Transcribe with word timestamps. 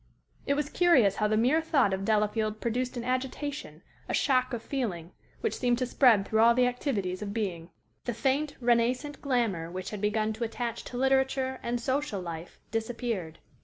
It 0.47 0.55
was 0.55 0.67
curious 0.67 1.17
how 1.17 1.27
the 1.27 1.37
mere 1.37 1.61
thought 1.61 1.93
of 1.93 2.03
Delafield 2.05 2.59
produced 2.59 2.97
an 2.97 3.03
agitation, 3.03 3.83
a 4.09 4.15
shock 4.15 4.51
of 4.51 4.63
feeling, 4.63 5.11
which 5.41 5.55
seemed 5.55 5.77
to 5.77 5.85
spread 5.85 6.25
through 6.25 6.39
all 6.39 6.55
the 6.55 6.65
activities 6.65 7.21
of 7.21 7.35
being. 7.35 7.69
The 8.05 8.15
faint, 8.15 8.55
renascent 8.59 9.21
glamour 9.21 9.69
which 9.69 9.91
had 9.91 10.01
begun 10.01 10.33
to 10.33 10.43
attach 10.43 10.83
to 10.85 10.97
literature 10.97 11.59
and 11.61 11.79
social 11.79 12.19
life 12.19 12.59
disappeared. 12.71 13.37